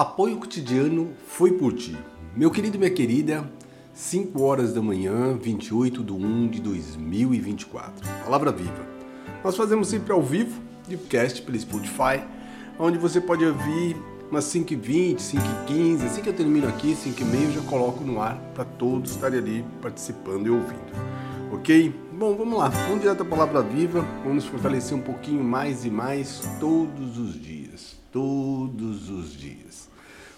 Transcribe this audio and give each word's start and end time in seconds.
Apoio 0.00 0.38
cotidiano 0.38 1.10
foi 1.26 1.52
por 1.52 1.74
ti. 1.74 1.94
Meu 2.34 2.50
querido 2.50 2.76
e 2.76 2.78
minha 2.78 2.90
querida, 2.90 3.44
5 3.92 4.40
horas 4.40 4.72
da 4.72 4.80
manhã, 4.80 5.36
28 5.36 6.02
de 6.02 6.10
1 6.10 6.48
de 6.48 6.58
2024. 6.62 8.08
Palavra 8.24 8.50
viva. 8.50 8.86
Nós 9.44 9.54
fazemos 9.54 9.88
sempre 9.88 10.10
ao 10.10 10.22
vivo, 10.22 10.58
de 10.88 10.96
podcast 10.96 11.42
pelo 11.42 11.60
Spotify, 11.60 12.24
onde 12.78 12.96
você 12.96 13.20
pode 13.20 13.44
ouvir 13.44 13.94
umas 14.30 14.46
5h20, 14.46 15.16
5h15. 15.16 16.06
Assim 16.06 16.22
que 16.22 16.30
eu 16.30 16.34
termino 16.34 16.66
aqui, 16.66 16.94
5h30, 16.94 17.44
eu 17.44 17.52
já 17.52 17.60
coloco 17.68 18.02
no 18.02 18.22
ar 18.22 18.38
para 18.54 18.64
todos 18.64 19.10
estarem 19.10 19.38
ali 19.38 19.64
participando 19.82 20.46
e 20.46 20.50
ouvindo. 20.50 20.92
Ok? 21.52 21.94
Bom, 22.18 22.34
vamos 22.34 22.58
lá. 22.58 22.70
Vamos 22.70 23.02
direto 23.02 23.22
à 23.22 23.26
palavra 23.26 23.60
viva. 23.60 24.00
Vamos 24.24 24.46
fortalecer 24.46 24.96
um 24.96 25.02
pouquinho 25.02 25.44
mais 25.44 25.84
e 25.84 25.90
mais 25.90 26.40
todos 26.58 27.18
os 27.18 27.38
dias. 27.38 28.00
Todos 28.10 29.10
os 29.10 29.38
dias. 29.38 29.89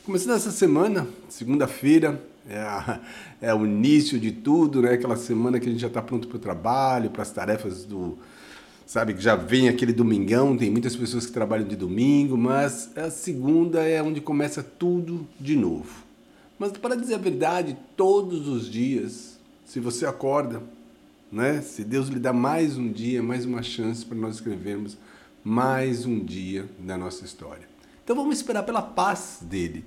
Começando 0.05 0.35
essa 0.35 0.51
semana, 0.51 1.07
segunda-feira, 1.29 2.21
é, 2.49 2.59
a, 2.59 3.01
é, 3.41 3.55
o 3.55 3.65
início 3.65 4.19
de 4.19 4.33
tudo, 4.33 4.83
né? 4.83 4.95
Aquela 4.95 5.17
semana 5.17 5.61
que 5.61 5.69
a 5.69 5.71
gente 5.71 5.81
já 5.81 5.87
está 5.87 6.03
pronto 6.03 6.27
para 6.27 6.39
o 6.39 6.41
trabalho, 6.41 7.09
para 7.09 7.23
as 7.23 7.31
tarefas 7.31 7.85
do. 7.85 8.19
Sabe, 8.85 9.15
que 9.15 9.23
já 9.23 9.37
vem 9.37 9.69
aquele 9.69 9.93
domingão, 9.93 10.57
tem 10.57 10.73
muitas 10.73 10.97
pessoas 10.97 11.25
que 11.25 11.31
trabalham 11.31 11.69
de 11.69 11.77
domingo, 11.77 12.37
mas 12.37 12.91
a 12.97 13.11
segunda 13.11 13.85
é 13.85 14.03
onde 14.03 14.21
começa 14.21 14.61
tudo 14.61 15.25
de 15.39 15.55
novo. 15.55 16.05
Mas 16.59 16.73
para 16.73 16.97
dizer 16.97 17.15
a 17.15 17.19
verdade, 17.19 17.77
todos 17.97 18.49
os 18.49 18.69
dias, 18.69 19.39
se 19.65 19.79
você 19.79 20.05
acorda, 20.05 20.61
né? 21.31 21.63
Se 21.63 21.85
Deus 21.85 22.09
lhe 22.09 22.19
dá 22.19 22.33
mais 22.33 22.77
um 22.77 22.91
dia, 22.91 23.23
mais 23.23 23.45
uma 23.45 23.63
chance 23.63 24.05
para 24.05 24.19
nós 24.19 24.35
escrevermos 24.35 24.99
mais 25.45 26.05
um 26.05 26.19
dia 26.19 26.69
da 26.81 26.99
nossa 26.99 27.25
história. 27.25 27.72
Então 28.05 28.17
vamos 28.17 28.37
esperar 28.37 28.65
pela 28.65 28.83
paz 28.83 29.39
dele. 29.43 29.85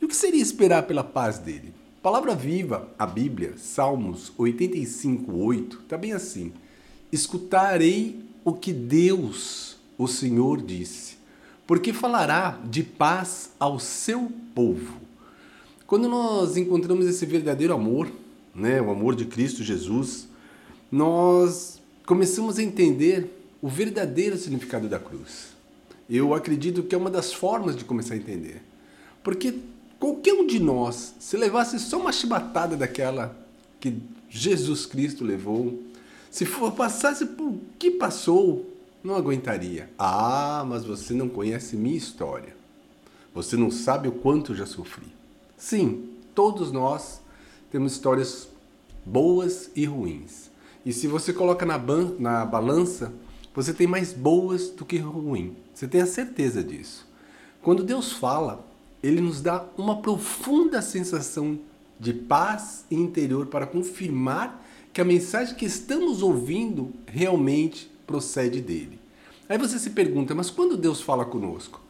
E 0.00 0.04
o 0.04 0.08
que 0.08 0.16
seria 0.16 0.42
esperar 0.42 0.84
pela 0.84 1.04
paz 1.04 1.38
dele? 1.38 1.74
Palavra 2.02 2.34
viva, 2.34 2.88
a 2.98 3.04
Bíblia, 3.04 3.54
Salmos 3.58 4.32
85, 4.38 5.36
8, 5.36 5.80
está 5.82 5.98
bem 5.98 6.12
assim. 6.12 6.52
Escutarei 7.10 8.24
o 8.44 8.52
que 8.52 8.72
Deus, 8.72 9.76
o 9.98 10.06
Senhor, 10.06 10.62
disse, 10.62 11.16
porque 11.66 11.92
falará 11.92 12.58
de 12.64 12.82
paz 12.82 13.50
ao 13.58 13.78
seu 13.78 14.32
povo. 14.54 15.00
Quando 15.86 16.08
nós 16.08 16.56
encontramos 16.56 17.06
esse 17.06 17.26
verdadeiro 17.26 17.74
amor, 17.74 18.08
né, 18.54 18.80
o 18.80 18.90
amor 18.90 19.14
de 19.14 19.24
Cristo 19.24 19.62
Jesus, 19.62 20.28
nós 20.90 21.80
começamos 22.06 22.58
a 22.58 22.62
entender 22.62 23.28
o 23.60 23.68
verdadeiro 23.68 24.38
significado 24.38 24.88
da 24.88 24.98
cruz. 24.98 25.57
Eu 26.08 26.32
acredito 26.32 26.82
que 26.82 26.94
é 26.94 26.98
uma 26.98 27.10
das 27.10 27.32
formas 27.32 27.76
de 27.76 27.84
começar 27.84 28.14
a 28.14 28.16
entender. 28.16 28.62
Porque 29.22 29.54
qualquer 29.98 30.32
um 30.32 30.46
de 30.46 30.58
nós, 30.58 31.14
se 31.18 31.36
levasse 31.36 31.78
só 31.78 31.98
uma 31.98 32.12
chibatada 32.12 32.76
daquela 32.76 33.36
que 33.78 34.00
Jesus 34.28 34.86
Cristo 34.86 35.24
levou, 35.24 35.82
se 36.30 36.46
for 36.46 36.72
passasse 36.72 37.26
por 37.26 37.54
que 37.78 37.90
passou, 37.90 38.66
não 39.02 39.14
aguentaria. 39.14 39.90
Ah, 39.98 40.64
mas 40.66 40.84
você 40.84 41.14
não 41.14 41.28
conhece 41.28 41.76
minha 41.76 41.96
história. 41.96 42.56
Você 43.34 43.56
não 43.56 43.70
sabe 43.70 44.08
o 44.08 44.12
quanto 44.12 44.54
já 44.54 44.66
sofri. 44.66 45.06
Sim, 45.56 46.10
todos 46.34 46.72
nós 46.72 47.20
temos 47.70 47.92
histórias 47.92 48.48
boas 49.04 49.70
e 49.74 49.84
ruins. 49.84 50.50
E 50.84 50.92
se 50.92 51.06
você 51.06 51.32
coloca 51.32 51.66
na, 51.66 51.78
na 52.18 52.44
balança, 52.44 53.12
você 53.58 53.74
tem 53.74 53.88
mais 53.88 54.12
boas 54.12 54.70
do 54.70 54.84
que 54.84 54.98
ruim. 54.98 55.56
Você 55.74 55.88
tem 55.88 56.00
a 56.00 56.06
certeza 56.06 56.62
disso. 56.62 57.04
Quando 57.60 57.82
Deus 57.82 58.12
fala, 58.12 58.64
ele 59.02 59.20
nos 59.20 59.40
dá 59.40 59.64
uma 59.76 60.00
profunda 60.00 60.80
sensação 60.80 61.58
de 61.98 62.12
paz 62.12 62.84
interior 62.88 63.46
para 63.46 63.66
confirmar 63.66 64.64
que 64.92 65.00
a 65.00 65.04
mensagem 65.04 65.56
que 65.56 65.64
estamos 65.64 66.22
ouvindo 66.22 66.92
realmente 67.04 67.90
procede 68.06 68.60
dele. 68.60 69.00
Aí 69.48 69.58
você 69.58 69.76
se 69.80 69.90
pergunta, 69.90 70.36
mas 70.36 70.50
quando 70.50 70.76
Deus 70.76 71.00
fala 71.00 71.24
conosco? 71.24 71.80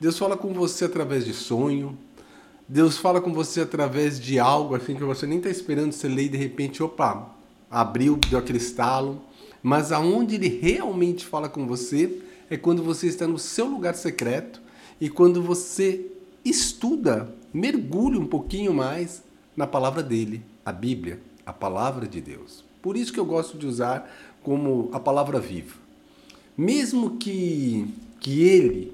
Deus 0.00 0.16
fala 0.16 0.38
com 0.38 0.54
você 0.54 0.86
através 0.86 1.26
de 1.26 1.34
sonho, 1.34 1.98
Deus 2.66 2.96
fala 2.96 3.20
com 3.20 3.34
você 3.34 3.60
através 3.60 4.18
de 4.18 4.38
algo 4.38 4.74
assim 4.74 4.96
que 4.96 5.04
você 5.04 5.26
nem 5.26 5.36
está 5.36 5.50
esperando, 5.50 5.92
você 5.92 6.08
lê 6.08 6.24
e 6.24 6.28
de 6.30 6.38
repente, 6.38 6.82
opa, 6.82 7.28
abriu, 7.70 8.18
deu 8.30 8.38
aquele 8.38 8.56
estalo, 8.56 9.20
mas 9.62 9.92
aonde 9.92 10.36
ele 10.36 10.48
realmente 10.48 11.24
fala 11.24 11.48
com 11.48 11.66
você 11.66 12.20
é 12.48 12.56
quando 12.56 12.82
você 12.82 13.06
está 13.06 13.26
no 13.26 13.38
seu 13.38 13.66
lugar 13.66 13.94
secreto 13.94 14.60
e 15.00 15.08
quando 15.08 15.42
você 15.42 16.06
estuda, 16.44 17.32
mergulha 17.52 18.18
um 18.18 18.26
pouquinho 18.26 18.72
mais 18.72 19.22
na 19.56 19.66
palavra 19.66 20.02
dele, 20.02 20.42
a 20.64 20.72
Bíblia, 20.72 21.20
a 21.44 21.52
palavra 21.52 22.06
de 22.06 22.20
Deus. 22.20 22.64
Por 22.82 22.96
isso 22.96 23.12
que 23.12 23.20
eu 23.20 23.24
gosto 23.24 23.58
de 23.58 23.66
usar 23.66 24.10
como 24.42 24.88
a 24.92 24.98
palavra 24.98 25.38
viva. 25.38 25.76
Mesmo 26.56 27.16
que, 27.16 27.86
que 28.18 28.42
ele 28.42 28.92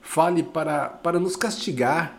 fale 0.00 0.42
para, 0.42 0.88
para 0.88 1.20
nos 1.20 1.36
castigar, 1.36 2.18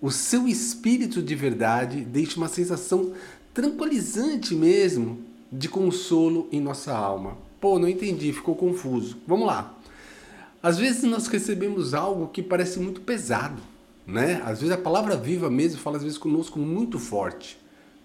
o 0.00 0.10
seu 0.10 0.46
espírito 0.46 1.22
de 1.22 1.34
verdade 1.34 2.00
deixa 2.02 2.36
uma 2.36 2.48
sensação 2.48 3.12
tranquilizante 3.52 4.54
mesmo 4.54 5.18
de 5.50 5.68
consolo 5.68 6.48
em 6.50 6.60
nossa 6.60 6.96
alma. 6.96 7.36
Pô, 7.60 7.78
não 7.78 7.88
entendi, 7.88 8.32
ficou 8.32 8.54
confuso. 8.54 9.16
Vamos 9.26 9.46
lá. 9.46 9.74
Às 10.62 10.78
vezes 10.78 11.04
nós 11.04 11.26
recebemos 11.26 11.94
algo 11.94 12.28
que 12.28 12.42
parece 12.42 12.78
muito 12.78 13.00
pesado, 13.00 13.62
né? 14.06 14.42
Às 14.44 14.60
vezes 14.60 14.72
a 14.72 14.78
palavra 14.78 15.16
viva 15.16 15.48
mesmo 15.48 15.80
fala 15.80 15.96
às 15.96 16.02
vezes 16.02 16.18
conosco 16.18 16.58
muito 16.58 16.98
forte, 16.98 17.58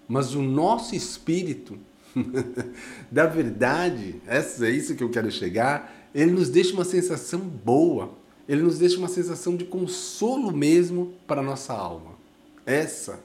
mas 0.06 0.34
o 0.34 0.42
nosso 0.42 0.94
espírito 0.94 1.78
da 3.10 3.26
verdade, 3.26 4.16
essa 4.26 4.66
é 4.66 4.70
isso 4.70 4.94
que 4.94 5.02
eu 5.02 5.10
quero 5.10 5.30
chegar, 5.30 5.92
ele 6.14 6.30
nos 6.30 6.48
deixa 6.48 6.72
uma 6.74 6.84
sensação 6.84 7.40
boa. 7.40 8.22
Ele 8.48 8.62
nos 8.62 8.78
deixa 8.78 8.98
uma 8.98 9.08
sensação 9.08 9.56
de 9.56 9.64
consolo 9.64 10.52
mesmo 10.52 11.14
para 11.26 11.40
a 11.40 11.44
nossa 11.44 11.72
alma. 11.72 12.12
Essa 12.66 13.20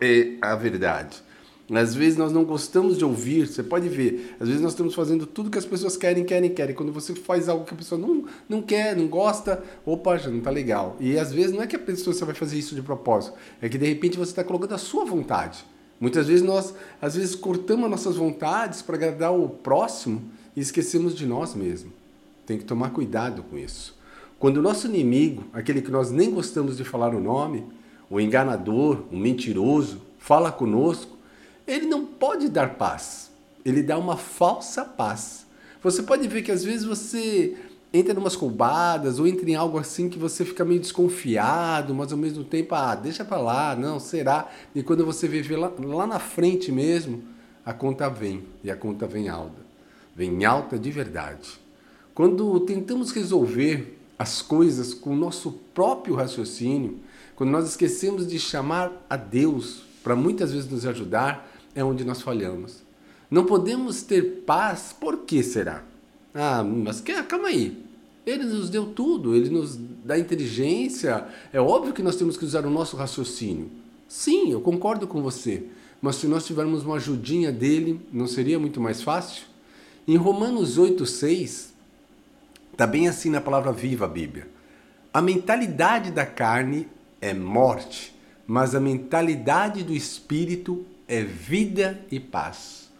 é 0.00 0.34
a 0.40 0.54
verdade. 0.54 1.22
Às 1.70 1.94
vezes 1.94 2.16
nós 2.16 2.32
não 2.32 2.44
gostamos 2.44 2.96
de 2.96 3.04
ouvir, 3.04 3.48
você 3.48 3.62
pode 3.62 3.88
ver. 3.88 4.36
Às 4.38 4.46
vezes 4.46 4.62
nós 4.62 4.72
estamos 4.72 4.94
fazendo 4.94 5.26
tudo 5.26 5.50
que 5.50 5.58
as 5.58 5.64
pessoas 5.66 5.96
querem, 5.96 6.24
querem, 6.24 6.48
querem. 6.50 6.74
Quando 6.74 6.92
você 6.92 7.12
faz 7.14 7.48
algo 7.48 7.64
que 7.64 7.74
a 7.74 7.76
pessoa 7.76 8.00
não, 8.00 8.24
não 8.48 8.62
quer, 8.62 8.96
não 8.96 9.08
gosta, 9.08 9.62
opa, 9.84 10.16
já 10.16 10.30
não 10.30 10.38
está 10.38 10.50
legal. 10.50 10.96
E 11.00 11.18
às 11.18 11.32
vezes 11.32 11.52
não 11.52 11.62
é 11.62 11.66
que 11.66 11.74
a 11.74 11.78
pessoa 11.78 12.14
você 12.14 12.24
vai 12.24 12.34
fazer 12.34 12.56
isso 12.56 12.74
de 12.74 12.82
propósito, 12.82 13.36
é 13.60 13.68
que 13.68 13.78
de 13.78 13.86
repente 13.86 14.16
você 14.16 14.30
está 14.30 14.44
colocando 14.44 14.74
a 14.74 14.78
sua 14.78 15.04
vontade. 15.04 15.64
Muitas 15.98 16.28
vezes 16.28 16.42
nós, 16.44 16.74
às 17.00 17.16
vezes, 17.16 17.34
cortamos 17.34 17.88
nossas 17.88 18.16
vontades 18.16 18.82
para 18.82 18.96
agradar 18.96 19.34
o 19.34 19.48
próximo 19.48 20.22
e 20.54 20.60
esquecemos 20.60 21.14
de 21.14 21.26
nós 21.26 21.54
mesmos. 21.54 21.92
Tem 22.44 22.58
que 22.58 22.64
tomar 22.64 22.90
cuidado 22.90 23.42
com 23.42 23.56
isso. 23.56 23.96
Quando 24.38 24.58
o 24.58 24.62
nosso 24.62 24.86
inimigo, 24.86 25.44
aquele 25.52 25.80
que 25.80 25.90
nós 25.90 26.10
nem 26.10 26.30
gostamos 26.30 26.76
de 26.76 26.84
falar 26.84 27.14
o 27.14 27.20
nome, 27.20 27.64
o 28.10 28.20
enganador, 28.20 29.04
o 29.10 29.16
mentiroso, 29.16 30.02
fala 30.18 30.52
conosco, 30.52 31.15
ele 31.66 31.86
não 31.86 32.04
pode 32.04 32.48
dar 32.48 32.74
paz. 32.74 33.30
Ele 33.64 33.82
dá 33.82 33.98
uma 33.98 34.16
falsa 34.16 34.84
paz. 34.84 35.46
Você 35.82 36.02
pode 36.02 36.26
ver 36.28 36.42
que 36.42 36.52
às 36.52 36.64
vezes 36.64 36.84
você 36.84 37.56
entra 37.92 38.14
em 38.14 38.18
umas 38.18 38.34
roubadas 38.34 39.18
ou 39.18 39.26
entra 39.26 39.48
em 39.48 39.54
algo 39.54 39.78
assim 39.78 40.08
que 40.08 40.18
você 40.18 40.44
fica 40.44 40.64
meio 40.64 40.80
desconfiado, 40.80 41.94
mas 41.94 42.12
ao 42.12 42.18
mesmo 42.18 42.44
tempo, 42.44 42.74
ah, 42.74 42.94
deixa 42.94 43.24
para 43.24 43.38
lá, 43.38 43.76
não, 43.76 43.98
será? 43.98 44.50
E 44.74 44.82
quando 44.82 45.04
você 45.04 45.26
vê 45.26 45.56
lá, 45.56 45.72
lá 45.78 46.06
na 46.06 46.18
frente 46.18 46.70
mesmo, 46.70 47.22
a 47.64 47.72
conta 47.72 48.08
vem, 48.08 48.44
e 48.62 48.70
a 48.70 48.76
conta 48.76 49.06
vem 49.06 49.28
alta. 49.28 49.64
Vem 50.14 50.44
alta 50.44 50.78
de 50.78 50.90
verdade. 50.90 51.60
Quando 52.14 52.60
tentamos 52.60 53.12
resolver 53.12 53.98
as 54.18 54.40
coisas 54.40 54.94
com 54.94 55.10
o 55.10 55.16
nosso 55.16 55.52
próprio 55.74 56.14
raciocínio, 56.14 56.98
quando 57.34 57.50
nós 57.50 57.68
esquecemos 57.68 58.26
de 58.26 58.38
chamar 58.38 59.04
a 59.10 59.16
Deus 59.16 59.85
para 60.06 60.14
muitas 60.14 60.52
vezes 60.52 60.70
nos 60.70 60.86
ajudar, 60.86 61.52
é 61.74 61.82
onde 61.82 62.04
nós 62.04 62.22
falhamos. 62.22 62.84
Não 63.28 63.44
podemos 63.44 64.02
ter 64.02 64.44
paz, 64.46 64.94
por 65.00 65.24
que 65.24 65.42
será? 65.42 65.82
Ah, 66.32 66.62
mas 66.62 67.00
que, 67.00 67.12
calma 67.24 67.48
aí. 67.48 67.84
Ele 68.24 68.44
nos 68.44 68.70
deu 68.70 68.86
tudo, 68.86 69.34
ele 69.34 69.50
nos 69.50 69.76
dá 70.04 70.16
inteligência. 70.16 71.26
É 71.52 71.60
óbvio 71.60 71.92
que 71.92 72.04
nós 72.04 72.14
temos 72.14 72.36
que 72.36 72.44
usar 72.44 72.64
o 72.64 72.70
nosso 72.70 72.96
raciocínio. 72.96 73.68
Sim, 74.06 74.52
eu 74.52 74.60
concordo 74.60 75.08
com 75.08 75.20
você. 75.20 75.64
Mas 76.00 76.14
se 76.14 76.28
nós 76.28 76.46
tivermos 76.46 76.84
uma 76.84 76.98
ajudinha 76.98 77.50
dele, 77.50 78.00
não 78.12 78.28
seria 78.28 78.60
muito 78.60 78.80
mais 78.80 79.02
fácil? 79.02 79.42
Em 80.06 80.14
Romanos 80.14 80.78
8,6, 80.78 81.70
está 82.70 82.86
bem 82.86 83.08
assim 83.08 83.28
na 83.28 83.40
palavra 83.40 83.72
viva 83.72 84.04
a 84.04 84.08
Bíblia. 84.08 84.46
A 85.12 85.20
mentalidade 85.20 86.12
da 86.12 86.24
carne 86.24 86.86
é 87.20 87.34
morte, 87.34 88.15
mas 88.46 88.74
a 88.74 88.80
mentalidade 88.80 89.82
do 89.82 89.94
espírito 89.94 90.84
é 91.08 91.22
vida 91.22 92.00
e 92.10 92.20
paz. 92.20 92.90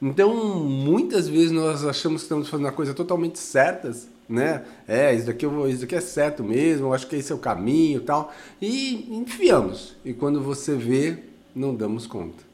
Então, 0.00 0.60
muitas 0.64 1.28
vezes 1.28 1.50
nós 1.50 1.84
achamos 1.84 2.22
que 2.22 2.26
estamos 2.26 2.48
fazendo 2.48 2.68
a 2.68 2.72
coisa 2.72 2.94
totalmente 2.94 3.38
certas 3.38 4.08
né? 4.28 4.64
É, 4.86 5.14
isso 5.14 5.26
daqui, 5.26 5.46
eu, 5.46 5.68
isso 5.68 5.80
daqui 5.80 5.94
é 5.94 6.00
certo 6.00 6.44
mesmo, 6.44 6.88
eu 6.88 6.94
acho 6.94 7.06
que 7.06 7.16
esse 7.16 7.32
é 7.32 7.34
o 7.34 7.38
caminho 7.38 8.02
tal. 8.02 8.32
E 8.60 9.08
enfiamos. 9.10 9.96
E 10.04 10.12
quando 10.12 10.42
você 10.42 10.74
vê, 10.74 11.18
não 11.54 11.74
damos 11.74 12.06
conta. 12.06 12.46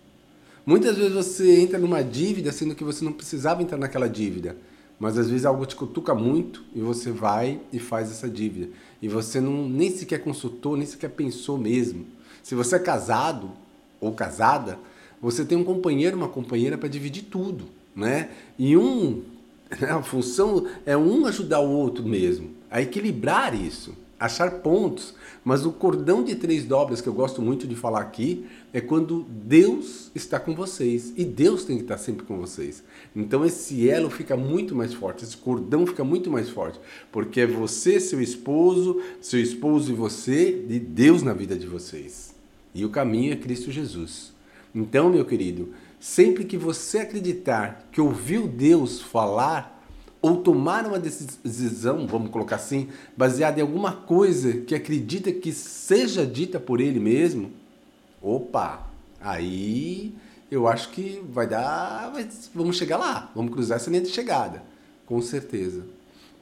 Muitas 0.64 0.96
vezes 0.96 1.12
você 1.12 1.60
entra 1.60 1.78
numa 1.78 2.02
dívida 2.02 2.52
sendo 2.52 2.74
que 2.74 2.84
você 2.84 3.04
não 3.04 3.12
precisava 3.12 3.62
entrar 3.62 3.76
naquela 3.76 4.08
dívida. 4.08 4.56
Mas 4.98 5.18
às 5.18 5.28
vezes 5.28 5.44
algo 5.44 5.66
te 5.66 5.74
cutuca 5.74 6.14
muito 6.14 6.62
e 6.74 6.80
você 6.80 7.10
vai 7.10 7.60
e 7.72 7.80
faz 7.80 8.10
essa 8.10 8.28
dívida. 8.28 8.68
E 9.02 9.08
você 9.08 9.40
não, 9.40 9.68
nem 9.68 9.90
sequer 9.90 10.22
consultou, 10.22 10.76
nem 10.76 10.86
sequer 10.86 11.10
pensou 11.10 11.58
mesmo. 11.58 12.06
Se 12.44 12.54
você 12.54 12.76
é 12.76 12.78
casado 12.78 13.50
ou 13.98 14.12
casada, 14.12 14.78
você 15.20 15.46
tem 15.46 15.56
um 15.56 15.64
companheiro, 15.64 16.14
uma 16.14 16.28
companheira 16.28 16.76
para 16.76 16.90
dividir 16.90 17.24
tudo, 17.24 17.64
né? 17.96 18.28
E 18.58 18.76
um, 18.76 19.22
né, 19.80 19.90
a 19.90 20.02
função 20.02 20.66
é 20.84 20.94
um 20.94 21.24
ajudar 21.24 21.60
o 21.60 21.70
outro 21.70 22.04
mesmo, 22.04 22.50
a 22.70 22.82
equilibrar 22.82 23.54
isso 23.54 23.96
achar 24.18 24.50
pontos, 24.60 25.14
mas 25.44 25.66
o 25.66 25.72
cordão 25.72 26.24
de 26.24 26.34
três 26.34 26.64
dobras 26.64 27.00
que 27.00 27.08
eu 27.08 27.12
gosto 27.12 27.42
muito 27.42 27.66
de 27.66 27.74
falar 27.74 28.00
aqui 28.00 28.46
é 28.72 28.80
quando 28.80 29.26
Deus 29.28 30.10
está 30.14 30.40
com 30.40 30.54
vocês 30.54 31.12
e 31.16 31.24
Deus 31.24 31.64
tem 31.64 31.76
que 31.76 31.82
estar 31.82 31.98
sempre 31.98 32.24
com 32.24 32.38
vocês. 32.38 32.82
Então 33.14 33.44
esse 33.44 33.88
elo 33.88 34.10
fica 34.10 34.36
muito 34.36 34.74
mais 34.74 34.94
forte, 34.94 35.24
esse 35.24 35.36
cordão 35.36 35.86
fica 35.86 36.04
muito 36.04 36.30
mais 36.30 36.48
forte, 36.48 36.80
porque 37.12 37.40
é 37.40 37.46
você, 37.46 38.00
seu 38.00 38.20
esposo, 38.20 39.00
seu 39.20 39.40
esposo 39.40 39.92
e 39.92 39.94
você 39.94 40.64
e 40.68 40.78
Deus 40.78 41.22
na 41.22 41.32
vida 41.32 41.56
de 41.56 41.66
vocês. 41.66 42.33
E 42.74 42.84
o 42.84 42.90
caminho 42.90 43.32
é 43.32 43.36
Cristo 43.36 43.70
Jesus. 43.70 44.32
Então, 44.74 45.08
meu 45.08 45.24
querido, 45.24 45.72
sempre 46.00 46.44
que 46.44 46.56
você 46.56 46.98
acreditar 46.98 47.88
que 47.92 48.00
ouviu 48.00 48.48
Deus 48.48 49.00
falar 49.00 49.74
ou 50.20 50.38
tomar 50.38 50.86
uma 50.86 50.98
decisão, 50.98 52.06
vamos 52.06 52.30
colocar 52.30 52.56
assim, 52.56 52.88
baseada 53.16 53.60
em 53.60 53.62
alguma 53.62 53.92
coisa 53.92 54.54
que 54.54 54.74
acredita 54.74 55.30
que 55.30 55.52
seja 55.52 56.26
dita 56.26 56.58
por 56.58 56.80
ele 56.80 56.98
mesmo, 56.98 57.52
opa, 58.20 58.88
aí 59.20 60.14
eu 60.50 60.66
acho 60.66 60.90
que 60.90 61.22
vai 61.28 61.46
dar, 61.46 62.10
vamos 62.54 62.76
chegar 62.76 62.96
lá, 62.96 63.30
vamos 63.34 63.52
cruzar 63.52 63.76
essa 63.76 63.90
linha 63.90 64.02
de 64.02 64.08
chegada, 64.08 64.62
com 65.04 65.20
certeza. 65.20 65.84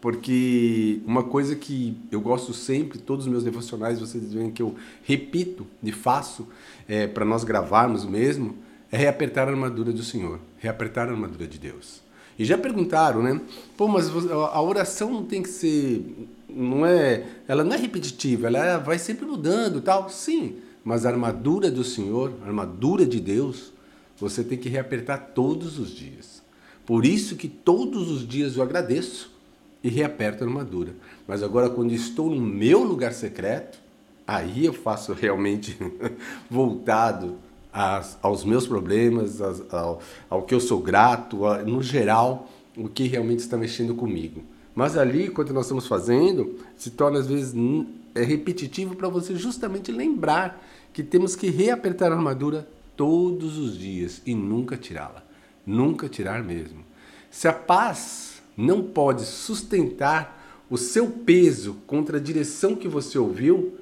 Porque 0.02 1.00
uma 1.06 1.22
coisa 1.22 1.54
que 1.54 1.96
eu 2.10 2.20
gosto 2.20 2.52
sempre, 2.52 2.99
todos 2.99 3.25
os 3.25 3.31
meus 3.31 3.44
devocionais, 3.44 4.00
vocês 4.00 4.32
veem 4.34 4.50
que 4.50 4.60
eu 4.60 4.75
repito 5.04 5.64
e 5.81 5.93
faço 5.93 6.49
é, 6.88 7.06
para 7.06 7.25
nós 7.25 7.44
gravarmos 7.44 8.04
mesmo, 8.04 8.56
é 8.90 8.96
reapertar 8.96 9.46
a 9.46 9.52
armadura 9.52 9.93
do 9.93 10.02
Senhor, 10.02 10.40
reapertar 10.58 11.06
a 11.06 11.12
armadura 11.12 11.46
de 11.46 11.56
Deus. 11.56 12.02
E 12.37 12.44
já 12.44 12.58
perguntaram, 12.58 13.22
né? 13.22 13.40
Pô, 13.76 13.87
mas 13.87 14.08
a 14.28 14.60
oração 14.60 15.12
não 15.12 15.25
tem 15.25 15.40
que 15.40 15.49
ser, 15.49 16.04
não 16.49 16.84
é, 16.84 17.25
ela 17.46 17.62
não 17.62 17.72
é 17.72 17.78
repetitiva, 17.78 18.49
ela 18.49 18.78
vai 18.78 18.99
sempre 18.99 19.25
mudando, 19.25 19.81
tal. 19.81 20.08
Sim, 20.10 20.56
mas 20.82 21.06
a 21.06 21.10
armadura 21.10 21.70
do 21.70 21.84
Senhor, 21.84 22.32
a 22.43 22.46
armadura 22.49 23.06
de 23.06 23.20
Deus, 23.20 23.72
você 24.19 24.43
tem 24.43 24.58
que 24.58 24.69
reapertar 24.69 25.31
todos 25.32 25.78
os 25.78 25.94
dias. 25.94 26.43
Por 26.84 27.06
isso 27.06 27.37
que 27.37 27.46
todos 27.46 28.10
os 28.10 28.26
dias 28.26 28.56
eu 28.56 28.64
agradeço 28.64 29.31
e 29.82 29.88
reaperto 29.88 30.44
a 30.44 30.46
armadura. 30.46 30.94
Mas 31.26 31.43
agora 31.43 31.69
quando 31.69 31.93
estou 31.93 32.31
no 32.31 32.40
meu 32.40 32.82
lugar 32.82 33.12
secreto, 33.12 33.79
aí 34.26 34.64
eu 34.64 34.73
faço 34.73 35.12
realmente 35.14 35.76
voltado 36.50 37.37
as, 37.73 38.19
aos 38.23 38.44
meus 38.44 38.67
problemas, 38.67 39.40
as, 39.40 39.62
ao, 39.73 40.00
ao, 40.29 40.43
que 40.43 40.55
eu 40.55 40.61
sou 40.61 40.81
grato, 40.81 41.46
a, 41.46 41.62
no 41.62 41.82
geral, 41.82 42.50
o 42.76 42.88
que 42.88 43.05
realmente 43.05 43.40
está 43.40 43.56
mexendo 43.56 43.94
comigo. 43.94 44.43
Mas 44.75 44.96
ali, 44.96 45.29
quando 45.29 45.52
nós 45.52 45.67
estamos 45.67 45.87
fazendo, 45.87 46.58
se 46.76 46.90
torna 46.90 47.19
às 47.19 47.26
vezes 47.26 47.55
é 48.14 48.23
repetitivo 48.23 48.94
para 48.94 49.08
você 49.08 49.35
justamente 49.35 49.93
lembrar 49.93 50.62
que 50.93 51.02
temos 51.02 51.35
que 51.35 51.50
reapertar 51.50 52.12
a 52.12 52.14
armadura 52.14 52.69
todos 52.96 53.58
os 53.58 53.78
dias 53.78 54.23
e 54.26 54.35
nunca 54.35 54.76
tirá-la. 54.76 55.23
Nunca 55.64 56.08
tirar 56.08 56.43
mesmo. 56.43 56.85
Se 57.31 57.49
a 57.49 57.52
paz 57.52 58.31
não 58.56 58.82
pode 58.82 59.22
sustentar 59.22 60.64
o 60.69 60.76
seu 60.76 61.08
peso 61.08 61.76
contra 61.87 62.19
a 62.19 62.20
direção 62.20 62.75
que 62.75 62.88
você 62.88 63.19
ouviu, 63.19 63.75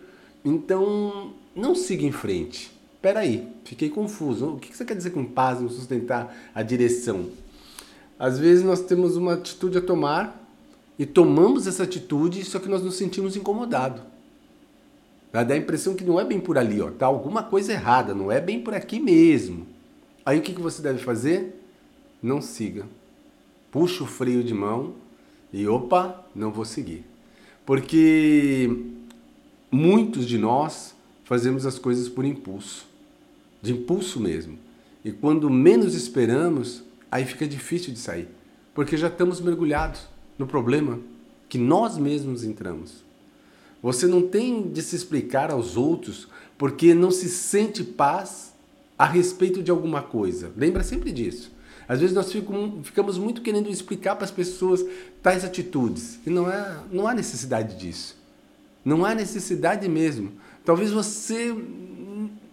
então 0.45 1.33
não 1.55 1.75
siga 1.75 2.05
em 2.05 2.13
frente 2.13 2.81
peraí, 3.01 3.49
fiquei 3.65 3.89
confuso. 3.89 4.55
O 4.55 4.59
que 4.59 4.77
você 4.77 4.85
quer 4.85 4.97
dizer 4.97 5.11
com 5.11 5.25
paz, 5.25 5.61
não 5.61 5.69
sustentar 5.69 6.35
a 6.55 6.63
direção? 6.63 7.31
Às 8.19 8.39
vezes 8.39 8.65
nós 8.65 8.83
temos 8.83 9.17
uma 9.17 9.35
atitude 9.35 9.79
a 9.79 9.81
tomar 9.81 10.39
e 10.99 11.07
tomamos 11.07 11.67
essa 11.67 11.85
atitude, 11.85 12.45
só 12.45 12.59
que 12.59 12.69
nós 12.69 12.83
nos 12.83 12.97
sentimos 12.97 13.37
incomodados. 13.37 14.03
Dá 15.33 15.41
a 15.41 15.57
impressão 15.57 15.95
que 15.95 16.05
não 16.05 16.19
é 16.19 16.25
bem 16.25 16.41
por 16.41 16.59
ali, 16.59 16.81
ó, 16.81 16.91
tá 16.91 17.07
alguma 17.07 17.43
coisa 17.43 17.73
errada, 17.73 18.15
não 18.15 18.31
é 18.31 18.41
bem 18.41 18.61
por 18.61 18.75
aqui 18.75 18.99
mesmo. 18.99 19.67
Aí 20.27 20.39
o 20.39 20.43
que, 20.43 20.53
que 20.53 20.61
você 20.61 20.83
deve 20.83 20.99
fazer? 20.99 21.59
Não 22.23 22.43
siga. 22.43 22.85
Puxa 23.71 24.05
o 24.05 24.07
freio 24.07 24.43
de 24.43 24.55
mão 24.55 24.95
e 25.53 25.67
opa, 25.67 26.27
não 26.35 26.51
vou 26.51 26.65
seguir. 26.65 27.05
Porque 27.65 28.69
muitos 29.71 30.27
de 30.27 30.39
nós 30.39 30.95
fazemos 31.25 31.67
as 31.67 31.79
coisas 31.79 32.09
por 32.09 32.25
impulso 32.25 32.91
de 33.63 33.73
impulso 33.73 34.21
mesmo. 34.21 34.59
E 35.05 35.13
quando 35.13 35.51
menos 35.51 35.95
esperamos, 35.95 36.83
aí 37.11 37.25
fica 37.25 37.47
difícil 37.47 37.93
de 37.93 37.99
sair, 37.99 38.29
porque 38.75 38.97
já 38.97 39.09
estamos 39.09 39.41
mergulhados 39.41 40.03
no 40.39 40.47
problema 40.47 40.99
que 41.49 41.59
nós 41.59 41.99
mesmos 41.99 42.45
entramos. 42.45 43.05
Você 43.83 44.07
não 44.07 44.23
tem 44.23 44.71
de 44.71 44.83
se 44.83 44.95
explicar 44.95 45.51
aos 45.51 45.77
outros 45.77 46.29
porque 46.59 46.95
não 46.95 47.11
se 47.11 47.29
sente 47.29 47.83
paz 47.83 48.53
a 48.99 49.07
respeito 49.07 49.63
de 49.63 49.71
alguma 49.71 50.03
coisa. 50.03 50.53
Lembra 50.57 50.83
sempre 50.83 51.11
disso. 51.11 51.51
Às 51.91 51.99
vezes 51.99 52.15
nós 52.15 52.33
ficamos 52.85 53.19
muito 53.19 53.43
querendo 53.43 53.69
explicar 53.69 54.15
para 54.15 54.25
as 54.25 54.31
pessoas 54.31 54.87
tais 55.21 55.45
atitudes 55.45 56.21
e 56.25 56.31
não, 56.31 56.49
é, 56.49 56.79
não 56.93 57.09
há 57.09 57.13
necessidade 57.13 57.77
disso. 57.77 58.17
Não 58.85 59.05
há 59.05 59.13
necessidade 59.13 59.89
mesmo. 59.89 60.31
Talvez 60.65 60.93
você 60.93 61.53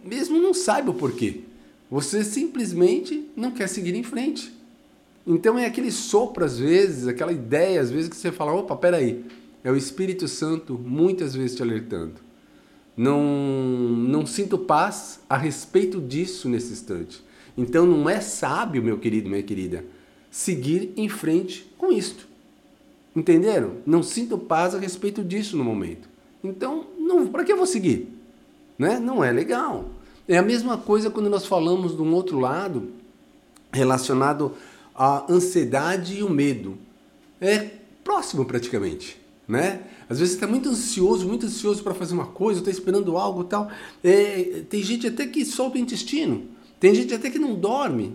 mesmo 0.04 0.40
não 0.40 0.56
saiba 0.56 0.90
o 0.90 0.96
porquê. 0.96 1.42
Você 1.88 2.24
simplesmente 2.24 3.30
não 3.36 3.52
quer 3.52 3.70
seguir 3.70 3.94
em 3.94 4.02
frente. 4.02 4.52
Então 5.28 5.60
é 5.60 5.68
aquele 5.68 5.92
sopro 5.92 6.44
às 6.44 6.58
vezes, 6.58 7.08
aquela 7.08 7.32
ideia 7.32 7.80
às 7.80 7.92
vezes 7.92 8.10
que 8.10 8.16
você 8.16 8.32
fala, 8.32 8.54
opa, 8.54 8.76
peraí, 8.76 9.24
é 9.64 9.70
o 9.70 9.76
Espírito 9.76 10.28
Santo 10.28 10.74
muitas 10.84 11.36
vezes 11.36 11.56
te 11.56 11.62
alertando. 11.62 12.16
Não, 12.98 13.22
não 13.24 14.26
sinto 14.26 14.58
paz 14.58 15.20
a 15.30 15.38
respeito 15.38 16.02
disso 16.02 16.50
nesse 16.50 16.74
instante. 16.74 17.27
Então 17.58 17.86
não 17.86 18.10
é 18.10 18.22
sábio, 18.22 18.84
meu 18.84 19.00
querido, 19.00 19.28
minha 19.28 19.42
querida, 19.42 19.84
seguir 20.30 20.94
em 20.96 21.10
frente 21.10 21.68
com 21.78 21.92
isto. 21.92 22.28
Entenderam? 23.16 23.78
Não 23.86 24.04
sinto 24.04 24.38
paz 24.38 24.76
a 24.76 24.80
respeito 24.80 25.24
disso 25.24 25.58
no 25.58 25.64
momento. 25.64 26.08
Então, 26.44 26.86
não, 27.00 27.28
para 27.28 27.44
que 27.44 27.52
eu 27.52 27.58
vou 27.58 27.66
seguir? 27.66 28.08
Né? 28.78 29.00
Não 29.00 29.24
é 29.24 29.32
legal. 29.32 29.90
É 30.28 30.38
a 30.38 30.44
mesma 30.44 30.78
coisa 30.78 31.10
quando 31.10 31.30
nós 31.30 31.46
falamos 31.46 31.96
de 31.96 32.02
um 32.02 32.14
outro 32.14 32.40
lado 32.40 32.92
relacionado 33.72 34.54
à 34.94 35.32
ansiedade 35.32 36.20
e 36.20 36.24
o 36.24 36.30
medo. 36.30 36.78
É 37.42 37.70
próximo 38.04 38.46
praticamente, 38.46 39.20
né? 39.48 39.82
Às 40.10 40.20
vezes 40.20 40.34
você 40.34 40.38
está 40.38 40.48
muito 40.48 40.70
ansioso, 40.70 41.28
muito 41.28 41.46
ansioso 41.46 41.84
para 41.84 41.94
fazer 41.94 42.14
uma 42.14 42.28
coisa, 42.28 42.60
está 42.60 42.72
esperando 42.72 43.18
algo 43.18 43.44
tal. 43.44 43.70
É, 44.04 44.64
tem 44.70 44.82
gente 44.82 45.08
até 45.08 45.26
que 45.26 45.44
solta 45.44 45.78
o 45.78 45.80
intestino, 45.80 46.46
tem 46.80 46.94
gente 46.94 47.14
até 47.14 47.30
que 47.30 47.40
não 47.40 47.56
dorme. 47.56 48.14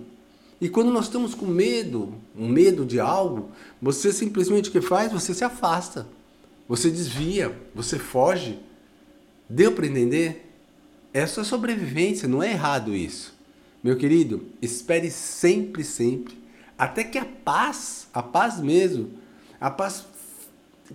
E 0.61 0.69
quando 0.69 0.92
nós 0.92 1.07
estamos 1.07 1.35
com 1.35 1.47
medo, 1.47 2.14
um 2.37 2.49
medo 2.49 2.85
de 2.85 3.00
algo, 3.00 3.50
você 3.81 4.12
simplesmente 4.12 4.69
o 4.69 4.73
que 4.73 4.81
faz? 4.81 5.11
Você 5.12 5.35
se 5.35 5.42
afasta, 5.42 6.07
você 6.69 6.88
desvia, 6.88 7.52
você 7.75 7.99
foge. 7.99 8.59
Deu 9.49 9.73
para 9.73 9.87
entender? 9.87 10.49
É 11.12 11.26
sua 11.26 11.45
sobrevivência, 11.45 12.28
não 12.28 12.42
é 12.42 12.52
errado 12.52 12.95
isso. 12.95 13.35
Meu 13.83 13.97
querido, 13.97 14.47
espere 14.62 15.11
sempre, 15.11 15.83
sempre, 15.83 16.38
até 16.78 17.02
que 17.02 17.19
a 17.19 17.25
paz, 17.25 18.07
a 18.14 18.23
paz 18.23 18.61
mesmo, 18.61 19.11
a 19.61 19.71
paz 19.71 20.04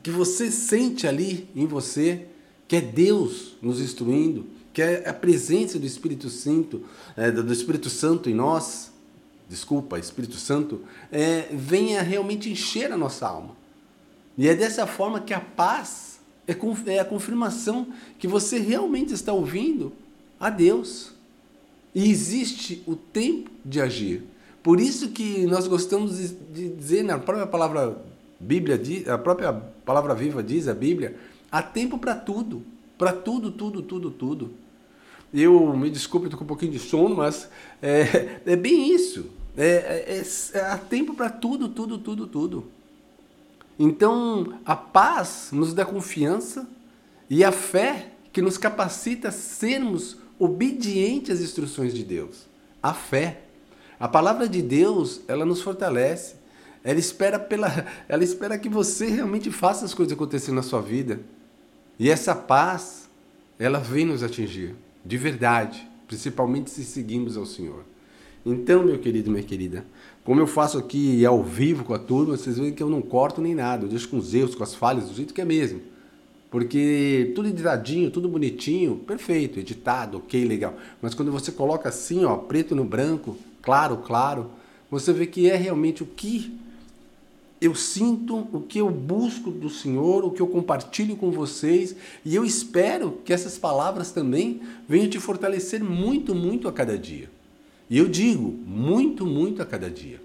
que 0.01 0.09
você 0.09 0.49
sente 0.49 1.05
ali 1.05 1.49
em 1.53 1.65
você, 1.65 2.25
que 2.67 2.75
é 2.75 2.81
Deus 2.81 3.55
nos 3.61 3.79
instruindo, 3.79 4.45
que 4.73 4.81
é 4.81 5.07
a 5.09 5.13
presença 5.13 5.79
do 5.79 5.85
Espírito 5.85 6.29
Santo, 6.29 6.83
é, 7.15 7.31
do 7.31 7.51
Espírito 7.51 7.89
Santo 7.89 8.29
em 8.29 8.33
nós, 8.33 8.91
desculpa, 9.49 9.97
Espírito 9.97 10.35
Santo, 10.35 10.81
é, 11.11 11.47
venha 11.51 12.01
realmente 12.01 12.49
encher 12.49 12.91
a 12.91 12.97
nossa 12.97 13.27
alma. 13.27 13.55
E 14.37 14.47
é 14.47 14.53
dessa 14.53 14.85
forma 14.85 15.19
que 15.21 15.33
a 15.33 15.39
paz 15.39 16.19
é, 16.47 16.55
é 16.93 16.99
a 16.99 17.05
confirmação 17.05 17.87
que 18.19 18.27
você 18.27 18.59
realmente 18.59 19.13
está 19.13 19.33
ouvindo 19.33 19.93
a 20.39 20.49
Deus. 20.49 21.13
E 21.95 22.09
existe 22.09 22.83
o 22.85 22.95
tempo 22.95 23.49
de 23.65 23.81
agir. 23.81 24.23
Por 24.61 24.79
isso 24.79 25.09
que 25.09 25.45
nós 25.47 25.67
gostamos 25.67 26.17
de 26.53 26.69
dizer 26.69 27.03
na 27.03 27.17
própria 27.17 27.47
palavra 27.47 27.99
Bíblia 28.39 28.77
diz, 28.77 29.07
a 29.07 29.17
própria 29.17 29.51
palavra 29.53 30.13
viva 30.13 30.43
diz, 30.43 30.67
a 30.67 30.73
Bíblia, 30.73 31.17
há 31.51 31.61
tempo 31.61 31.97
para 31.97 32.15
tudo, 32.15 32.63
para 32.97 33.11
tudo, 33.11 33.51
tudo, 33.51 33.81
tudo, 33.81 34.11
tudo. 34.11 34.51
Eu 35.33 35.75
me 35.75 35.89
desculpe, 35.89 36.27
estou 36.27 36.37
com 36.37 36.45
um 36.45 36.47
pouquinho 36.47 36.71
de 36.71 36.79
sono, 36.79 37.15
mas 37.15 37.49
é, 37.81 38.39
é 38.45 38.55
bem 38.55 38.93
isso. 38.93 39.29
É, 39.57 40.21
é, 40.21 40.23
é 40.53 40.61
há 40.61 40.77
tempo 40.77 41.13
para 41.13 41.29
tudo, 41.29 41.67
tudo, 41.69 41.97
tudo, 41.97 42.27
tudo. 42.27 42.65
Então, 43.79 44.59
a 44.65 44.75
paz 44.75 45.49
nos 45.51 45.73
dá 45.73 45.85
confiança 45.85 46.67
e 47.29 47.43
a 47.43 47.51
fé 47.51 48.11
que 48.31 48.41
nos 48.41 48.57
capacita 48.57 49.29
a 49.29 49.31
sermos 49.31 50.17
obedientes 50.39 51.31
às 51.31 51.41
instruções 51.41 51.93
de 51.93 52.03
Deus. 52.03 52.47
A 52.81 52.93
fé. 52.93 53.41
A 53.99 54.07
palavra 54.07 54.47
de 54.47 54.61
Deus, 54.61 55.21
ela 55.27 55.45
nos 55.45 55.61
fortalece. 55.61 56.35
Ela 56.87 56.99
espera 56.99 57.37
pela, 57.37 57.85
ela 58.07 58.23
espera 58.23 58.57
que 58.57 58.69
você 58.69 59.07
realmente 59.07 59.51
faça 59.51 59.83
as 59.83 59.93
coisas 59.93 60.13
acontecerem 60.13 60.55
na 60.55 60.63
sua 60.63 60.81
vida. 60.81 61.19
E 61.99 62.09
essa 62.09 62.33
paz, 62.33 63.09
ela 63.59 63.77
vem 63.77 64.05
nos 64.05 64.23
atingir, 64.23 64.73
de 65.03 65.17
verdade, 65.17 65.85
principalmente 66.07 66.69
se 66.69 66.85
seguimos 66.85 67.35
ao 67.35 67.45
Senhor. 67.45 67.83
Então, 68.45 68.85
meu 68.85 68.97
querido, 68.99 69.29
minha 69.29 69.43
querida, 69.43 69.85
como 70.23 70.39
eu 70.39 70.47
faço 70.47 70.77
aqui 70.77 71.25
ao 71.25 71.43
vivo 71.43 71.83
com 71.83 71.93
a 71.93 71.99
turma, 71.99 72.37
vocês 72.37 72.57
veem 72.57 72.71
que 72.71 72.81
eu 72.81 72.89
não 72.89 73.01
corto 73.01 73.41
nem 73.41 73.53
nada, 73.53 73.83
eu 73.83 73.89
deixo 73.89 74.07
com 74.07 74.17
os 74.17 74.33
erros, 74.33 74.55
com 74.55 74.63
as 74.63 74.73
falhas, 74.73 75.09
do 75.09 75.13
jeito 75.13 75.33
que 75.33 75.41
é 75.41 75.45
mesmo. 75.45 75.81
Porque 76.49 77.33
tudo 77.35 77.49
editadinho, 77.49 78.09
tudo 78.09 78.29
bonitinho, 78.29 78.95
perfeito, 78.95 79.59
editado, 79.59 80.19
ok, 80.19 80.45
legal. 80.45 80.73
Mas 81.01 81.13
quando 81.13 81.33
você 81.33 81.51
coloca 81.51 81.89
assim, 81.89 82.23
ó, 82.23 82.37
preto 82.37 82.73
no 82.73 82.85
branco, 82.85 83.35
claro, 83.61 83.97
claro, 83.97 84.49
você 84.89 85.11
vê 85.11 85.27
que 85.27 85.49
é 85.49 85.57
realmente 85.57 86.01
o 86.01 86.05
que 86.05 86.65
eu 87.59 87.73
sinto, 87.73 88.47
o 88.53 88.61
que 88.61 88.79
eu 88.79 88.89
busco 88.89 89.49
do 89.49 89.69
Senhor, 89.69 90.23
o 90.23 90.31
que 90.31 90.41
eu 90.41 90.47
compartilho 90.47 91.15
com 91.15 91.31
vocês, 91.31 91.95
e 92.23 92.35
eu 92.35 92.45
espero 92.45 93.19
que 93.25 93.33
essas 93.33 93.57
palavras 93.57 94.11
também 94.11 94.61
venham 94.87 95.09
te 95.09 95.19
fortalecer 95.19 95.83
muito, 95.83 96.35
muito 96.35 96.67
a 96.67 96.71
cada 96.71 96.97
dia. 96.97 97.29
E 97.89 97.97
eu 97.97 98.07
digo, 98.07 98.53
muito, 98.65 99.25
muito 99.25 99.61
a 99.61 99.65
cada 99.65 99.89
dia. 99.89 100.21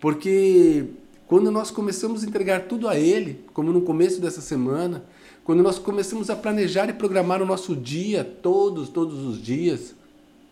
Porque 0.00 0.86
quando 1.26 1.50
nós 1.50 1.70
começamos 1.70 2.24
a 2.24 2.26
entregar 2.26 2.66
tudo 2.66 2.88
a 2.88 2.98
Ele, 2.98 3.44
como 3.52 3.72
no 3.72 3.82
começo 3.82 4.20
dessa 4.20 4.40
semana, 4.40 5.04
quando 5.44 5.62
nós 5.62 5.78
começamos 5.78 6.30
a 6.30 6.36
planejar 6.36 6.88
e 6.88 6.92
programar 6.92 7.42
o 7.42 7.46
nosso 7.46 7.76
dia, 7.76 8.24
todos, 8.24 8.88
todos 8.88 9.24
os 9.24 9.40
dias, 9.40 9.94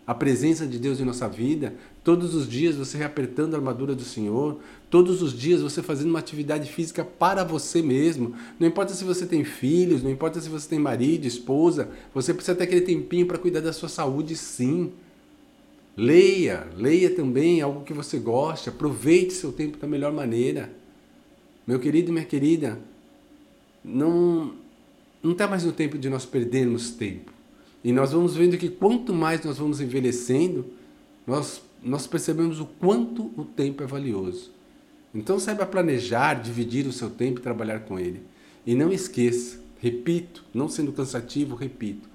a 0.09 0.13
presença 0.15 0.65
de 0.65 0.79
Deus 0.79 0.99
em 0.99 1.05
nossa 1.05 1.29
vida, 1.29 1.75
todos 2.03 2.33
os 2.33 2.49
dias 2.49 2.75
você 2.75 2.97
reapertando 2.97 3.55
a 3.55 3.59
armadura 3.59 3.93
do 3.93 4.01
Senhor, 4.01 4.57
todos 4.89 5.21
os 5.21 5.37
dias 5.37 5.61
você 5.61 5.83
fazendo 5.83 6.09
uma 6.09 6.17
atividade 6.17 6.67
física 6.67 7.05
para 7.05 7.43
você 7.43 7.79
mesmo. 7.83 8.33
Não 8.59 8.67
importa 8.67 8.91
se 8.95 9.03
você 9.03 9.27
tem 9.27 9.43
filhos, 9.43 10.01
não 10.01 10.09
importa 10.09 10.41
se 10.41 10.49
você 10.49 10.67
tem 10.67 10.79
marido, 10.79 11.27
esposa, 11.27 11.91
você 12.11 12.33
precisa 12.33 12.57
ter 12.57 12.63
aquele 12.63 12.81
tempinho 12.81 13.27
para 13.27 13.37
cuidar 13.37 13.59
da 13.59 13.71
sua 13.71 13.87
saúde, 13.87 14.35
sim. 14.35 14.91
Leia, 15.95 16.67
leia 16.75 17.11
também 17.11 17.61
algo 17.61 17.83
que 17.83 17.93
você 17.93 18.17
gosta, 18.17 18.71
aproveite 18.71 19.33
seu 19.33 19.51
tempo 19.51 19.77
da 19.77 19.85
melhor 19.85 20.11
maneira. 20.11 20.73
Meu 21.67 21.79
querido 21.79 22.11
minha 22.11 22.25
querida, 22.25 22.79
não 23.85 24.55
não 25.21 25.33
está 25.33 25.47
mais 25.47 25.63
no 25.63 25.71
tempo 25.71 25.99
de 25.99 26.09
nós 26.09 26.25
perdermos 26.25 26.89
tempo. 26.89 27.38
E 27.83 27.91
nós 27.91 28.11
vamos 28.11 28.35
vendo 28.35 28.57
que 28.57 28.69
quanto 28.69 29.13
mais 29.13 29.43
nós 29.43 29.57
vamos 29.57 29.79
envelhecendo, 29.79 30.65
nós, 31.25 31.61
nós 31.81 32.07
percebemos 32.07 32.59
o 32.59 32.65
quanto 32.65 33.31
o 33.37 33.45
tempo 33.45 33.83
é 33.83 33.85
valioso. 33.85 34.51
Então 35.13 35.39
saiba 35.39 35.65
planejar, 35.65 36.35
dividir 36.35 36.85
o 36.85 36.91
seu 36.91 37.09
tempo 37.09 37.39
e 37.39 37.43
trabalhar 37.43 37.81
com 37.81 37.97
ele. 37.97 38.21
E 38.65 38.75
não 38.75 38.91
esqueça, 38.91 39.59
repito, 39.79 40.43
não 40.53 40.67
sendo 40.67 40.91
cansativo, 40.91 41.55
repito, 41.55 42.09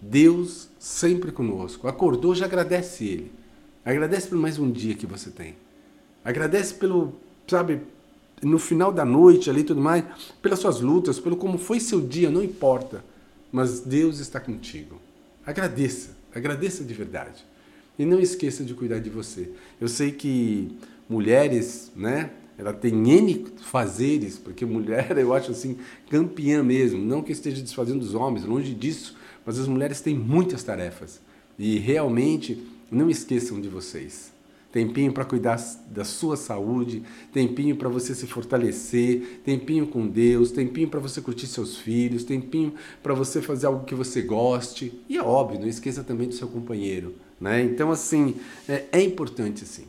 Deus 0.00 0.68
sempre 0.78 1.32
conosco. 1.32 1.88
Acordou, 1.88 2.34
já 2.34 2.44
agradece 2.44 3.04
Ele. 3.04 3.32
Agradece 3.84 4.28
por 4.28 4.38
mais 4.38 4.58
um 4.58 4.70
dia 4.70 4.94
que 4.94 5.06
você 5.06 5.30
tem. 5.30 5.56
Agradece 6.24 6.74
pelo, 6.74 7.14
sabe, 7.46 7.80
no 8.42 8.58
final 8.58 8.92
da 8.92 9.04
noite 9.04 9.48
ali 9.48 9.64
tudo 9.64 9.80
mais, 9.80 10.04
pelas 10.42 10.58
suas 10.58 10.80
lutas, 10.80 11.18
pelo 11.18 11.36
como 11.36 11.56
foi 11.56 11.80
seu 11.80 12.00
dia, 12.00 12.30
não 12.30 12.42
importa. 12.42 13.04
Mas 13.50 13.80
Deus 13.80 14.18
está 14.18 14.40
contigo. 14.40 15.00
Agradeça, 15.46 16.16
agradeça 16.34 16.82
de 16.84 16.94
verdade. 16.94 17.44
E 17.98 18.04
não 18.04 18.18
esqueça 18.18 18.64
de 18.64 18.74
cuidar 18.74 18.98
de 18.98 19.10
você. 19.10 19.50
Eu 19.80 19.88
sei 19.88 20.10
que 20.10 20.76
mulheres, 21.08 21.92
né, 21.94 22.30
ela 22.58 22.72
tem 22.72 22.92
N 23.10 23.46
fazeres, 23.62 24.38
porque 24.38 24.64
mulher 24.64 25.16
eu 25.18 25.32
acho 25.32 25.50
assim 25.50 25.78
campeã 26.10 26.62
mesmo. 26.62 27.04
Não 27.04 27.22
que 27.22 27.32
esteja 27.32 27.62
desfazendo 27.62 28.00
dos 28.00 28.14
homens, 28.14 28.44
longe 28.44 28.74
disso 28.74 29.16
mas 29.44 29.58
as 29.58 29.68
mulheres 29.68 30.00
têm 30.00 30.16
muitas 30.16 30.62
tarefas 30.62 31.20
e 31.58 31.78
realmente 31.78 32.66
não 32.90 33.10
esqueçam 33.10 33.60
de 33.60 33.68
vocês. 33.68 34.32
Tempinho 34.74 35.12
para 35.12 35.24
cuidar 35.24 35.56
da 35.86 36.04
sua 36.04 36.36
saúde, 36.36 37.04
tempinho 37.32 37.76
para 37.76 37.88
você 37.88 38.12
se 38.12 38.26
fortalecer, 38.26 39.40
tempinho 39.44 39.86
com 39.86 40.04
Deus, 40.04 40.50
tempinho 40.50 40.88
para 40.88 40.98
você 40.98 41.20
curtir 41.20 41.46
seus 41.46 41.78
filhos, 41.78 42.24
tempinho 42.24 42.74
para 43.00 43.14
você 43.14 43.40
fazer 43.40 43.68
algo 43.68 43.84
que 43.84 43.94
você 43.94 44.20
goste. 44.20 44.92
E 45.08 45.16
é 45.16 45.22
óbvio, 45.22 45.60
não 45.60 45.68
esqueça 45.68 46.02
também 46.02 46.26
do 46.26 46.34
seu 46.34 46.48
companheiro. 46.48 47.14
Né? 47.40 47.62
Então, 47.62 47.92
assim, 47.92 48.34
é, 48.68 48.86
é 48.90 49.00
importante 49.00 49.64
sim. 49.64 49.84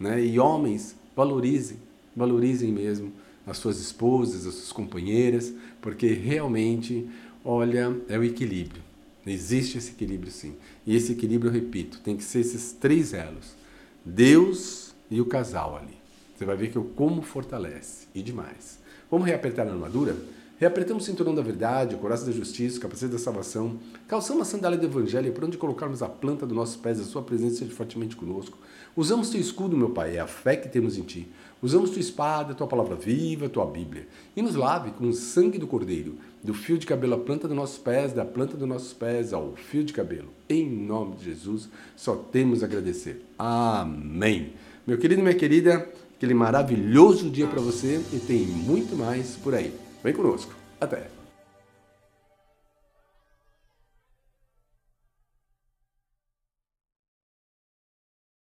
Né? 0.00 0.24
E 0.24 0.38
homens, 0.38 0.96
valorizem, 1.14 1.76
valorizem 2.16 2.72
mesmo 2.72 3.12
as 3.46 3.58
suas 3.58 3.78
esposas, 3.78 4.46
as 4.46 4.54
suas 4.54 4.72
companheiras, 4.72 5.52
porque 5.82 6.06
realmente, 6.06 7.06
olha, 7.44 7.94
é 8.08 8.18
o 8.18 8.24
equilíbrio. 8.24 8.80
Existe 9.26 9.76
esse 9.76 9.90
equilíbrio 9.90 10.32
sim. 10.32 10.54
E 10.86 10.96
esse 10.96 11.12
equilíbrio, 11.12 11.50
eu 11.50 11.52
repito, 11.52 12.00
tem 12.00 12.16
que 12.16 12.24
ser 12.24 12.40
esses 12.40 12.72
três 12.72 13.12
elos: 13.12 13.60
Deus 14.04 14.94
e 15.10 15.20
o 15.20 15.26
casal 15.26 15.76
ali. 15.76 15.96
Você 16.34 16.44
vai 16.44 16.56
ver 16.56 16.70
que 16.70 16.78
o 16.78 16.84
como 16.84 17.22
fortalece 17.22 18.08
e 18.14 18.22
demais. 18.22 18.78
Vamos 19.10 19.26
reapertar 19.26 19.66
a 19.66 19.70
armadura? 19.70 20.16
Reapertamos 20.58 21.02
o 21.02 21.06
cinturão 21.06 21.34
da 21.34 21.42
verdade, 21.42 21.94
o 21.94 21.98
coração 21.98 22.26
da 22.26 22.32
justiça, 22.32 22.78
o 22.78 22.80
capacete 22.80 23.12
da 23.12 23.18
salvação, 23.18 23.78
calçamos 24.06 24.42
a 24.42 24.50
sandália 24.50 24.78
do 24.78 24.86
evangelho 24.86 25.32
para 25.32 25.44
onde 25.44 25.58
colocarmos 25.58 26.02
a 26.02 26.08
planta 26.08 26.46
dos 26.46 26.56
nossos 26.56 26.76
pés, 26.76 27.00
a 27.00 27.04
sua 27.04 27.22
presença 27.22 27.56
seja 27.56 27.72
fortemente 27.72 28.14
conosco. 28.14 28.56
Usamos 28.94 29.30
teu 29.30 29.40
escudo, 29.40 29.76
meu 29.76 29.90
Pai, 29.90 30.16
é 30.16 30.20
a 30.20 30.26
fé 30.26 30.54
que 30.54 30.68
temos 30.68 30.98
em 30.98 31.02
ti. 31.02 31.28
Usamos 31.62 31.90
tua 31.90 32.00
espada, 32.00 32.54
tua 32.54 32.66
palavra 32.66 32.94
viva, 32.94 33.48
tua 33.48 33.64
Bíblia. 33.64 34.06
E 34.36 34.42
nos 34.42 34.54
lave 34.54 34.90
com 34.90 35.08
o 35.08 35.12
sangue 35.12 35.58
do 35.58 35.66
Cordeiro, 35.66 36.16
do 36.42 36.52
fio 36.52 36.76
de 36.76 36.86
cabelo 36.86 37.14
à 37.14 37.18
planta 37.18 37.46
dos 37.46 37.56
nossos 37.56 37.78
pés, 37.78 38.12
da 38.12 38.24
planta 38.24 38.56
dos 38.56 38.68
nossos 38.68 38.92
pés 38.92 39.32
ao 39.32 39.54
fio 39.54 39.84
de 39.84 39.92
cabelo. 39.92 40.28
Em 40.48 40.68
nome 40.68 41.16
de 41.16 41.24
Jesus, 41.26 41.68
só 41.96 42.16
temos 42.16 42.62
a 42.62 42.66
agradecer. 42.66 43.24
Amém. 43.38 44.52
Meu 44.86 44.98
querido 44.98 45.22
minha 45.22 45.34
querida, 45.34 45.88
aquele 46.16 46.34
maravilhoso 46.34 47.30
dia 47.30 47.46
para 47.46 47.60
você 47.60 48.02
e 48.12 48.18
tem 48.18 48.40
muito 48.40 48.96
mais 48.96 49.36
por 49.36 49.54
aí. 49.54 49.72
Vem 50.02 50.12
conosco. 50.12 50.52
Até! 50.80 51.21